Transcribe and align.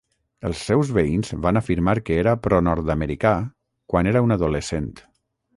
Els 0.49 0.61
seus 0.69 0.93
veïns 0.97 1.33
van 1.43 1.59
afirmar 1.61 1.95
que 2.09 2.17
era 2.23 2.35
pronord-americà 2.47 3.37
quan 3.95 4.11
era 4.15 4.25
un 4.31 4.39
adolescent. 4.39 4.93